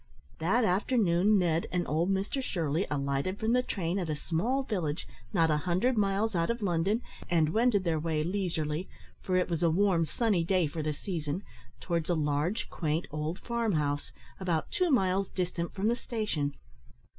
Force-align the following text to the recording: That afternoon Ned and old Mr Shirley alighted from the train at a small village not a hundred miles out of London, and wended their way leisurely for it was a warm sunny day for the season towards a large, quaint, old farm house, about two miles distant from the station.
That 0.39 0.63
afternoon 0.65 1.37
Ned 1.37 1.67
and 1.71 1.87
old 1.87 2.09
Mr 2.09 2.41
Shirley 2.41 2.87
alighted 2.89 3.37
from 3.37 3.53
the 3.53 3.61
train 3.61 3.99
at 3.99 4.09
a 4.09 4.15
small 4.15 4.63
village 4.63 5.07
not 5.31 5.51
a 5.51 5.57
hundred 5.57 5.95
miles 5.95 6.33
out 6.35 6.49
of 6.49 6.63
London, 6.63 7.03
and 7.29 7.49
wended 7.49 7.83
their 7.83 7.99
way 7.99 8.23
leisurely 8.23 8.89
for 9.21 9.35
it 9.35 9.47
was 9.47 9.61
a 9.61 9.69
warm 9.69 10.05
sunny 10.07 10.43
day 10.43 10.65
for 10.65 10.81
the 10.81 10.93
season 10.93 11.43
towards 11.79 12.09
a 12.09 12.15
large, 12.15 12.67
quaint, 12.71 13.05
old 13.11 13.37
farm 13.37 13.73
house, 13.73 14.11
about 14.39 14.71
two 14.71 14.89
miles 14.89 15.29
distant 15.29 15.71
from 15.75 15.87
the 15.87 15.95
station. 15.95 16.55